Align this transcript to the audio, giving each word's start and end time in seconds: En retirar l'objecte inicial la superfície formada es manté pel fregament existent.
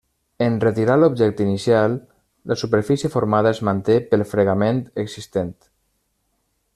En 0.43 0.53
retirar 0.61 0.95
l'objecte 1.01 1.45
inicial 1.49 1.93
la 2.53 2.57
superfície 2.61 3.13
formada 3.17 3.53
es 3.57 3.61
manté 3.69 4.01
pel 4.15 4.27
fregament 4.33 4.83
existent. 5.05 5.57